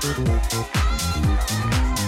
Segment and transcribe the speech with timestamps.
[0.00, 2.07] Thank you.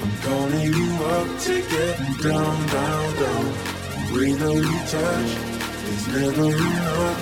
[0.00, 3.54] I'm calling you up to getting down, down, down.
[4.14, 5.30] We know you touch
[5.92, 7.18] is never enough.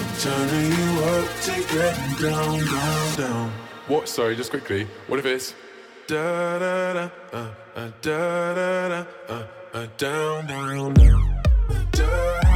[0.00, 3.52] I'm turning you up to getting down, down, down.
[3.88, 4.08] What?
[4.08, 4.86] Sorry, just quickly.
[5.06, 5.54] What if it's
[6.06, 11.42] da da da uh, uh, da da da uh, uh, down, down, down.
[11.92, 12.55] Da,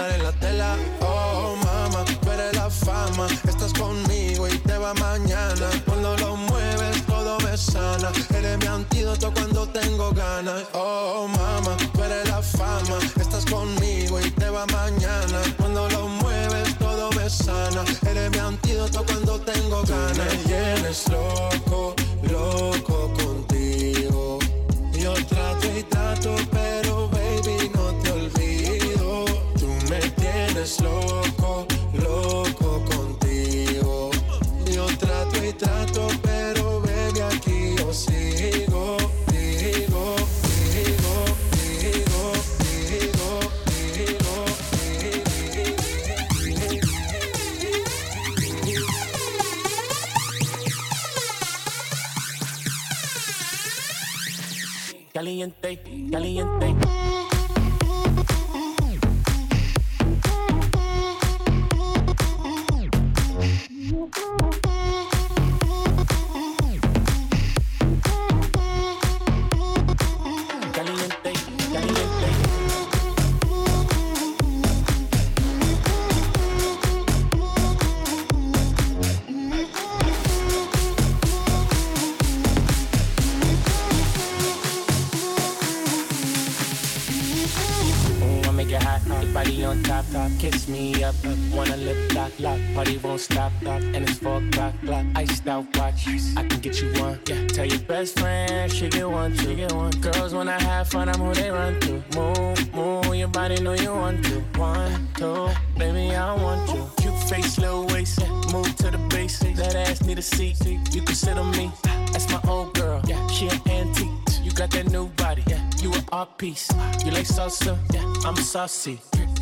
[55.11, 55.79] caliente,
[56.11, 57.10] caliente.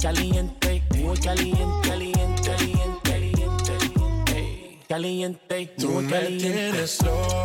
[0.02, 7.39] Caliente, muy caliente, caliente, caliente, caliente, caliente, Tú me tienes loco,